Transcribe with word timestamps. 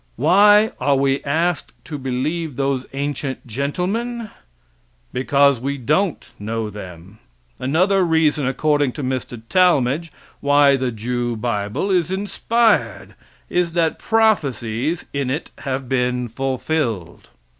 Why 0.15 0.71
are 0.79 0.95
we 0.95 1.23
asked 1.25 1.73
to 1.85 1.99
believe 1.99 2.55
those 2.55 2.87
ancient 2.91 3.45
gentlemen? 3.45 4.31
Because 5.13 5.59
we 5.61 5.77
don't 5.77 6.27
know 6.39 6.71
them. 6.71 7.19
Another 7.59 8.03
reason, 8.03 8.47
according 8.47 8.93
to 8.93 9.03
Mr. 9.03 9.39
Talmage, 9.47 10.11
why 10.39 10.75
the 10.75 10.91
Jew 10.91 11.35
bible 11.35 11.91
is 11.91 12.09
inspired, 12.09 13.13
is 13.47 13.73
that 13.73 13.99
prophecies 13.99 15.05
in 15.13 15.29
it 15.29 15.51
have 15.59 15.87
been 15.87 16.27
fulfilled. 16.27 17.29